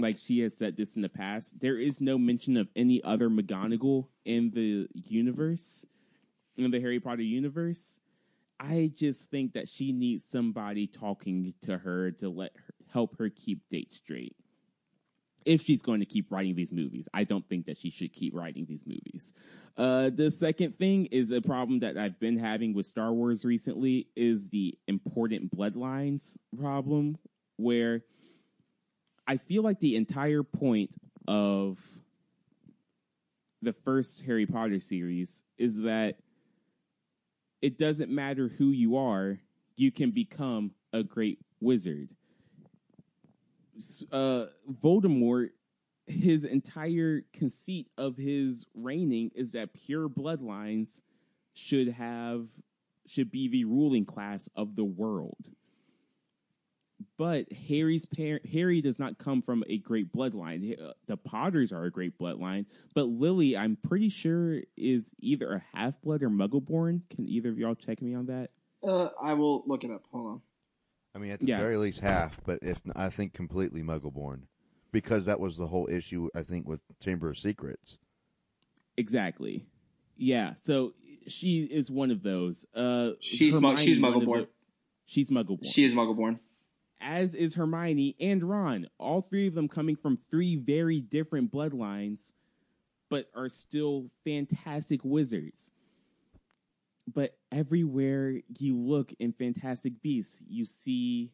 [0.00, 3.28] like she has said this in the past, there is no mention of any other
[3.28, 5.84] McGonagall in the universe,
[6.64, 8.00] in the Harry Potter universe.
[8.60, 13.28] I just think that she needs somebody talking to her to let her help her
[13.28, 14.34] keep dates straight.
[15.44, 18.34] If she's going to keep writing these movies, I don't think that she should keep
[18.34, 19.32] writing these movies.
[19.76, 24.08] Uh, the second thing is a problem that I've been having with Star Wars recently
[24.16, 27.16] is the important bloodlines problem,
[27.56, 28.02] where
[29.26, 30.90] I feel like the entire point
[31.28, 31.78] of
[33.62, 36.16] the first Harry Potter series is that
[37.62, 39.38] it doesn't matter who you are,
[39.76, 42.08] you can become a great wizard.
[44.10, 44.46] Uh,
[44.82, 45.50] Voldemort,
[46.06, 51.00] his entire conceit of his reigning is that pure bloodlines
[51.54, 52.48] should have
[53.06, 55.48] should be the ruling class of the world
[57.16, 60.80] but Harry's parent Harry does not come from a great bloodline.
[60.80, 65.64] Uh, The Potters are a great bloodline, but Lily, I'm pretty sure, is either a
[65.76, 67.02] half blood or Muggle born.
[67.10, 68.50] Can either of y'all check me on that?
[68.86, 70.02] Uh, I will look it up.
[70.12, 70.42] Hold on.
[71.14, 71.58] I mean, at the Yeah.
[71.58, 74.46] very least half, but if I think completely Muggle-born,
[74.92, 76.28] because that was the whole issue.
[76.34, 77.98] I think with Chamber of Secrets.
[78.96, 79.66] Exactly.
[80.16, 80.54] Yeah.
[80.62, 80.94] So
[81.26, 82.66] she is one of those.
[82.74, 84.40] Uh, She's Mu- she's one of Muggle-born.
[84.42, 84.48] the-
[85.06, 85.64] She's Muggle born.
[85.64, 86.40] She is Muggle-born.
[87.00, 88.88] As is Hermione and Ron.
[88.98, 92.32] All three of them coming from three very different bloodlines,
[93.08, 95.72] but are still fantastic wizards.
[97.12, 101.30] But everywhere you look in Fantastic Beasts, you see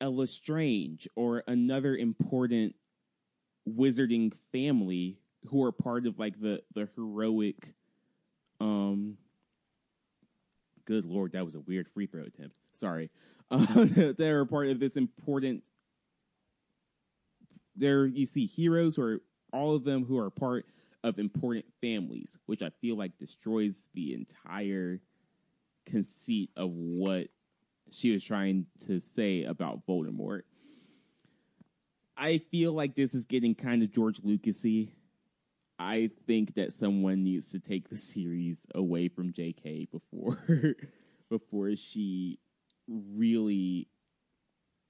[0.00, 2.76] a Lestrange or another important
[3.68, 7.74] wizarding family who are part of like the the heroic
[8.60, 9.16] um
[10.84, 13.10] good lord that was a weird free throw attempt sorry
[13.50, 15.62] uh, they're part of this important
[17.76, 19.22] there you see heroes who are
[19.52, 20.66] all of them who are part
[21.04, 25.00] of important families which i feel like destroys the entire
[25.86, 27.28] conceit of what
[27.90, 30.42] she was trying to say about voldemort.
[32.16, 34.90] I feel like this is getting kind of george lucasy.
[35.78, 40.38] I think that someone needs to take the series away from JK before
[41.30, 42.38] before she
[42.88, 43.88] really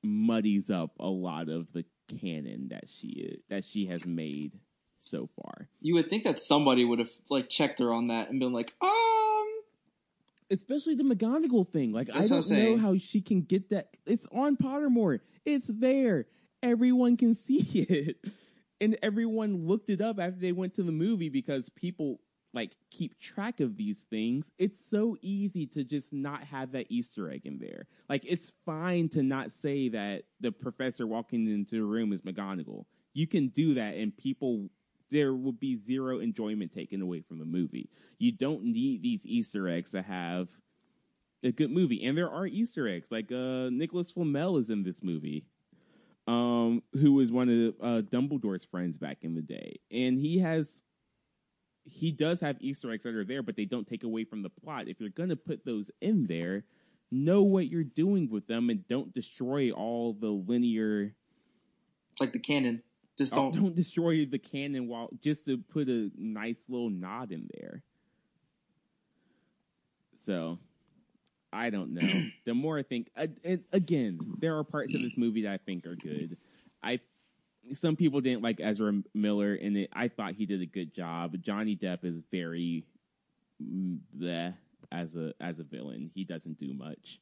[0.02, 1.84] muddies up a lot of the
[2.20, 4.52] canon that she that she has made
[5.00, 5.68] so far.
[5.80, 8.72] You would think that somebody would have like checked her on that and been like,
[8.82, 9.46] um,
[10.50, 11.92] Especially the McGonagall thing.
[11.92, 13.96] Like I don't know how she can get that.
[14.06, 15.20] It's on Pottermore.
[15.44, 16.26] It's there.
[16.62, 18.16] Everyone can see it.
[18.80, 22.20] And everyone looked it up after they went to the movie because people
[22.54, 24.50] like keep track of these things.
[24.58, 27.86] It's so easy to just not have that Easter egg in there.
[28.08, 32.84] Like it's fine to not say that the professor walking into the room is McGonagall.
[33.14, 34.70] You can do that and people
[35.10, 37.88] there will be zero enjoyment taken away from the movie.
[38.18, 40.48] You don't need these Easter eggs to have
[41.42, 42.04] a good movie.
[42.04, 43.08] And there are Easter eggs.
[43.10, 45.44] Like uh Nicholas Flamel is in this movie.
[46.26, 49.80] Um, who was one of uh, Dumbledore's friends back in the day.
[49.90, 50.82] And he has
[51.88, 54.50] he does have Easter eggs that are there, but they don't take away from the
[54.50, 54.88] plot.
[54.88, 56.64] If you're gonna put those in there,
[57.10, 61.14] know what you're doing with them and don't destroy all the linear
[62.20, 62.82] like the canon.
[63.16, 63.62] Just don't, don't.
[63.62, 67.82] don't destroy the canon while just to put a nice little nod in there.
[70.14, 70.58] So,
[71.52, 72.24] I don't know.
[72.44, 73.26] the more I think, uh,
[73.72, 76.36] again, there are parts of this movie that I think are good.
[76.82, 77.00] I
[77.74, 81.34] some people didn't like Ezra Miller, and it, I thought he did a good job.
[81.40, 82.84] Johnny Depp is very
[83.62, 84.54] mm, bleh
[84.90, 86.10] as a as a villain.
[86.14, 87.20] He doesn't do much.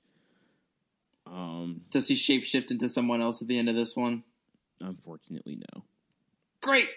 [1.27, 4.23] Um, Does he shapeshift into someone else at the end of this one?
[4.81, 5.83] unfortunately, no.
[6.61, 6.89] Great.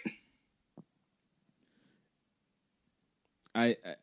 [3.55, 3.95] I, I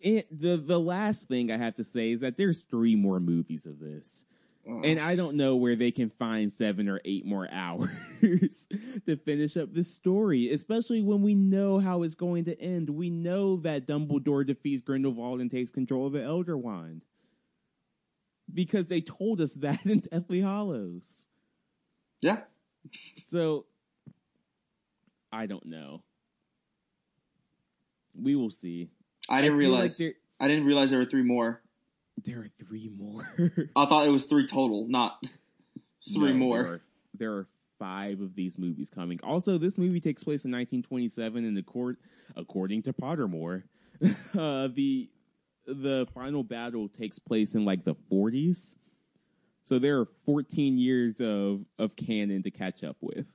[0.00, 3.66] it, the the last thing I have to say is that there's three more movies
[3.66, 4.24] of this,
[4.68, 8.66] Uh, and I don't know where they can find seven or eight more hours
[9.06, 10.50] to finish up this story.
[10.52, 12.88] Especially when we know how it's going to end.
[12.90, 17.02] We know that Dumbledore defeats Grindelwald and takes control of the Elder Wand
[18.52, 21.26] because they told us that in Deathly Hallows.
[22.22, 22.40] yeah.
[23.16, 23.66] So
[25.32, 26.02] I don't know.
[28.14, 28.88] We will see.
[29.28, 29.98] I didn't like realize.
[29.98, 31.60] there- I didn't realize there were three more.
[32.22, 33.26] There are three more.
[33.76, 35.22] I thought it was three total, not
[36.14, 36.62] three No, more.
[36.62, 36.80] There are,
[37.14, 37.48] there are
[37.78, 39.20] five of these movies coming.
[39.22, 41.98] Also, this movie takes place in 1927, and the court,
[42.36, 43.64] according to Pottermore,
[44.38, 45.10] uh, the
[45.66, 48.76] the final battle takes place in like the 40s.
[49.64, 53.26] So there are 14 years of of canon to catch up with.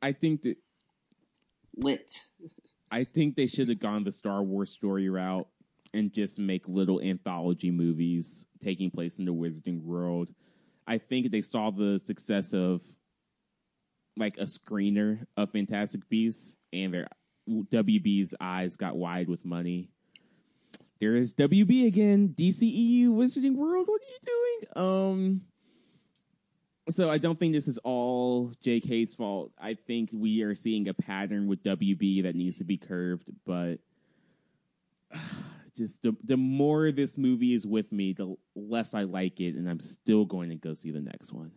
[0.00, 0.56] I think that
[1.76, 2.26] Lit.
[2.90, 5.46] I think they should have gone the Star Wars story route
[5.94, 10.30] and just make little anthology movies taking place in the Wizarding World.
[10.86, 12.82] I think they saw the success of
[14.16, 17.08] like a screener of Fantastic Beasts, and their
[17.48, 19.90] WB's eyes got wide with money.
[21.00, 23.86] There is WB again, DCEU Wizarding World.
[23.86, 24.84] What are you doing?
[24.84, 25.40] Um,
[26.90, 29.52] so I don't think this is all JK's fault.
[29.58, 33.76] I think we are seeing a pattern with WB that needs to be curved, but
[35.78, 39.68] just the the more this movie is with me, the less I like it, and
[39.70, 41.52] I'm still going to go see the next one.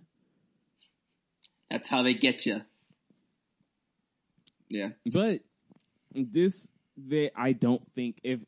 [1.70, 2.62] That's how they get you.
[4.70, 4.90] Yeah.
[5.12, 5.42] But
[6.14, 6.68] this,
[6.98, 8.40] they, I don't think if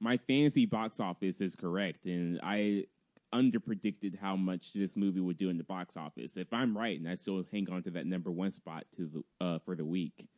[0.00, 2.84] my fantasy box office is correct, and I
[3.32, 6.36] underpredicted how much this movie would do in the box office.
[6.36, 9.44] If I'm right, and I still hang on to that number one spot to the
[9.44, 10.28] uh, for the week,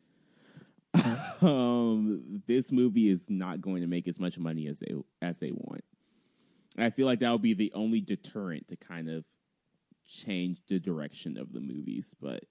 [1.41, 5.51] um, this movie is not going to make as much money as they as they
[5.51, 5.83] want.
[6.77, 9.23] I feel like that would be the only deterrent to kind of
[10.05, 12.43] change the direction of the movies, but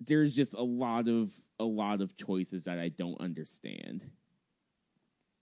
[0.00, 4.02] there's just a lot of a lot of choices that I don't understand.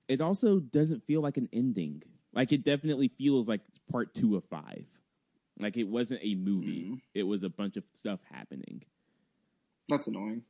[0.09, 2.03] It also doesn't feel like an ending.
[2.33, 4.85] Like it definitely feels like it's part 2 of 5.
[5.59, 6.91] Like it wasn't a movie.
[6.93, 7.01] Mm.
[7.15, 8.83] It was a bunch of stuff happening.
[9.89, 10.43] That's annoying.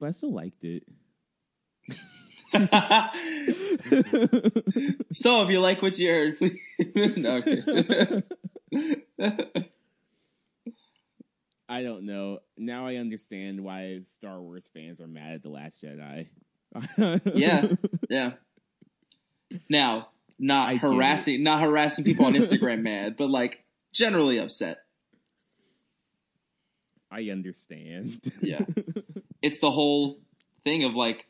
[0.00, 0.82] But I still liked it.
[5.12, 6.58] so if you like what you heard, please.
[7.16, 8.22] no, okay.
[11.68, 12.38] I don't know.
[12.56, 16.28] Now I understand why Star Wars fans are mad at The Last Jedi.
[17.34, 17.68] Yeah.
[18.10, 18.32] yeah.
[19.70, 24.78] Now, not I harassing, not harassing people on Instagram, mad, but like generally upset.
[27.10, 28.20] I understand.
[28.42, 28.60] Yeah.
[29.44, 30.18] It's the whole
[30.64, 31.26] thing of like,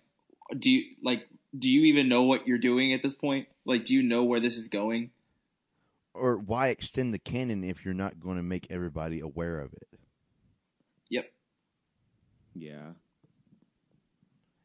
[0.56, 3.48] do you like, do you even know what you're doing at this point?
[3.64, 5.10] Like, do you know where this is going?
[6.14, 9.88] Or why extend the canon if you're not going to make everybody aware of it?
[11.10, 11.32] Yep.
[12.54, 12.92] Yeah.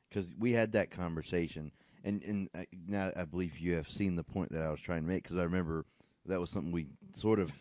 [0.10, 1.72] because we had that conversation,
[2.04, 5.02] and and uh, now I believe you have seen the point that I was trying
[5.04, 5.86] to make because I remember
[6.28, 7.52] that was something we sort of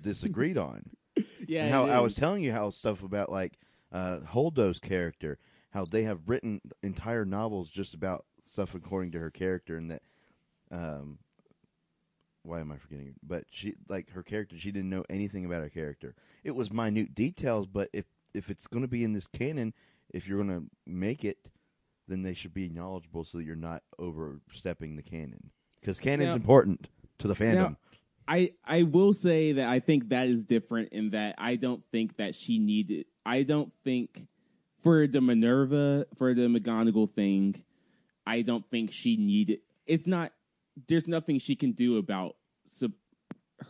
[0.00, 0.82] disagreed on.
[1.48, 1.62] Yeah.
[1.64, 3.58] And how I was telling you how stuff about like
[3.92, 5.38] uh, Holdo's character,
[5.70, 10.02] how they have written entire novels just about stuff according to her character, and that.
[10.70, 11.18] Um,
[12.42, 13.14] why am I forgetting?
[13.22, 14.56] But she like her character.
[14.56, 16.14] She didn't know anything about her character.
[16.44, 19.74] It was minute details, but if if it's going to be in this canon,
[20.10, 21.38] if you're going to make it,
[22.06, 25.50] then they should be knowledgeable so that you're not overstepping the canon.
[25.80, 27.54] Because canon's Now- important to the fandom.
[27.54, 27.76] Now,
[28.28, 32.16] I I will say that I think that is different in that I don't think
[32.16, 33.06] that she needed.
[33.26, 34.28] I don't think
[34.82, 37.56] for the Minerva for the McGonagall thing,
[38.24, 39.58] I don't think she needed.
[39.86, 40.32] It's not.
[40.86, 42.36] There's nothing she can do about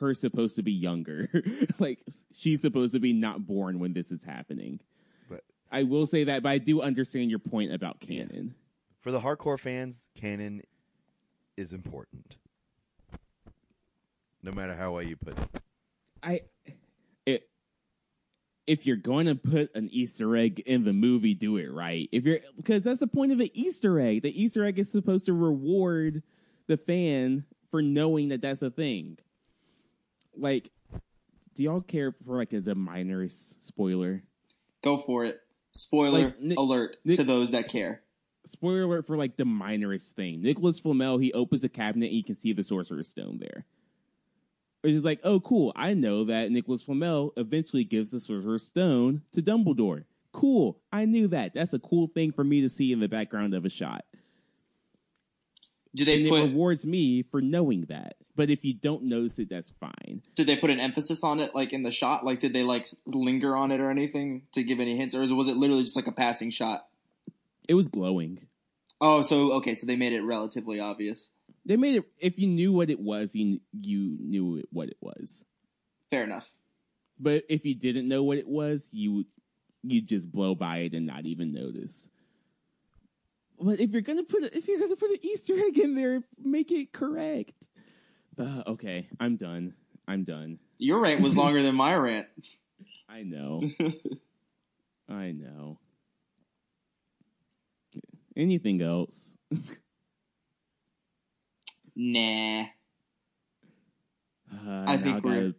[0.01, 1.29] her supposed to be younger.
[1.79, 2.01] like
[2.37, 4.81] she's supposed to be not born when this is happening.
[5.29, 8.55] But- I will say that, but I do understand your point about canon.
[9.01, 10.63] For the hardcore fans, canon
[11.57, 12.37] is important.
[14.43, 15.63] No matter how way you put it.
[16.23, 16.41] I
[18.67, 22.09] if you're going to put an Easter egg in the movie, do it right.
[22.13, 24.23] If you're because that's the point of an Easter egg.
[24.23, 26.23] The Easter egg is supposed to reward
[26.67, 29.19] the fan for knowing that that's a thing.
[30.37, 30.71] Like,
[31.55, 34.23] do y'all care for like the minorest spoiler?
[34.83, 35.41] Go for it.
[35.73, 38.03] Spoiler Like, Nick- alert Nick- to those that care.
[38.47, 40.41] Spoiler alert for like the minorest thing.
[40.43, 43.67] Nicholas Flamel, he opens the cabinet and you can see the Sorcerer's Stone there.
[44.87, 45.73] Which is like, oh, cool.
[45.75, 50.05] I know that Nicholas Flamel eventually gives the Sorcerer's Stone to Dumbledore.
[50.31, 50.79] Cool.
[50.93, 51.55] I knew that.
[51.55, 54.05] That's a cool thing for me to see in the background of a shot.
[55.93, 58.15] Do they and it rewards me for knowing that.
[58.37, 60.23] But if you don't notice it, that's fine.
[60.37, 62.25] did they put an emphasis on it like in the shot?
[62.25, 65.49] Like did they like linger on it or anything to give any hints or was
[65.49, 66.87] it literally just like a passing shot?
[67.67, 68.47] It was glowing.
[69.01, 71.31] Oh, so okay, so they made it relatively obvious.
[71.67, 72.05] They made it.
[72.19, 75.45] If you knew what it was, you you knew it, what it was.
[76.11, 76.49] Fair enough.
[77.19, 79.27] But if you didn't know what it was, you
[79.83, 82.09] you just blow by it and not even notice.
[83.59, 86.23] But if you're gonna put a, if you're gonna put an Easter egg in there,
[86.39, 87.69] make it correct.
[88.39, 89.75] Uh, okay, I'm done.
[90.07, 90.61] I'm done.
[90.79, 92.27] Your rant was longer than my rant.
[93.09, 93.63] I know.
[95.09, 95.79] I know.
[98.37, 99.37] Anything else?
[101.97, 102.65] Nah.
[104.53, 105.55] Uh, I think we're- gotta,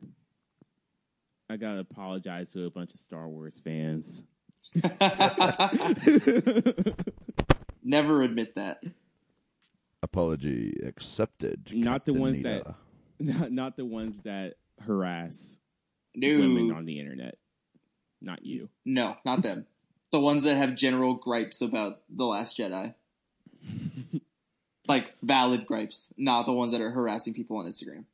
[1.50, 4.24] I gotta apologize to a bunch of Star Wars fans.
[7.84, 8.78] Never admit that.
[10.04, 11.70] Apology accepted.
[11.74, 12.76] Not the ones Nita.
[13.20, 15.60] not not the ones that harass
[16.16, 16.28] No.
[16.40, 17.38] women on the internet.
[18.22, 18.70] Not you.
[18.86, 19.66] No, not them.
[20.12, 22.94] the ones that have general gripes about The Last Jedi.
[24.88, 28.06] like valid gripes, not the ones that are harassing people on Instagram.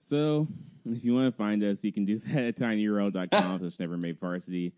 [0.00, 0.46] So,
[0.84, 4.18] if you want to find us, you can do that at tinyurl.com slash never made
[4.20, 4.72] varsity.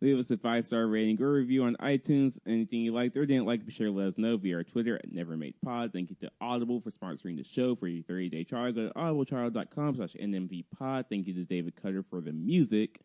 [0.00, 2.38] Leave us a five star rating or review on iTunes.
[2.46, 4.94] Anything you liked or didn't like, be sure to let us know via our Twitter
[4.94, 5.92] at NeverMadePod.
[5.92, 8.70] Thank you to Audible for sponsoring the show for your 30 day trial.
[8.70, 11.06] Go to audibletrial.com slash NMVPod.
[11.10, 13.00] Thank you to David Cutter for the music.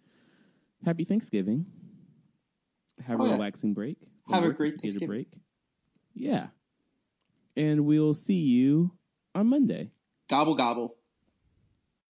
[0.86, 1.66] Happy Thanksgiving.
[3.07, 3.34] Have Oh, a yeah.
[3.34, 3.97] relaxing break.
[4.30, 5.07] Have a great Thanksgiving.
[5.07, 5.28] break.
[6.14, 6.47] Yeah.
[7.56, 8.91] And we'll see you
[9.36, 9.91] on Monday.
[10.30, 10.95] Gobble gobble.